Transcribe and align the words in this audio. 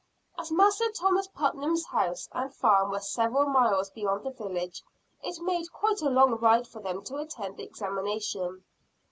As 0.35 0.51
Master 0.51 0.89
Thomas 0.89 1.27
Putnam's 1.27 1.85
house 1.85 2.27
and 2.31 2.51
farm 2.51 2.89
were 2.89 2.99
several 2.99 3.45
miles 3.45 3.91
beyond 3.91 4.23
the 4.25 4.31
village, 4.31 4.81
it 5.23 5.39
made 5.43 5.71
quite 5.71 6.01
a 6.01 6.09
long 6.09 6.37
ride 6.37 6.67
for 6.67 6.81
them 6.81 7.03
to 7.03 7.17
attend 7.17 7.57
the 7.57 7.63
examination. 7.65 8.63